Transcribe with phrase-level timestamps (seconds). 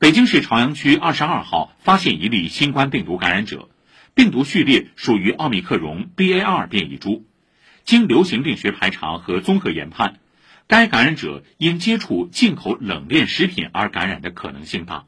[0.00, 3.68] 北京市朝阳区二十二号发现一例新冠病毒感染者
[4.14, 7.26] 病毒序列属于奥密克戎 ba 二变异株。
[7.82, 10.20] 经流行病学排查和综合研判
[10.68, 15.06] 该感染者因接触进口冷链食品而感染的可能性大。